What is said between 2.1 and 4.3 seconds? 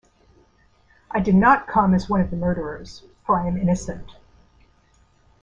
of the murderers, for I am innocent.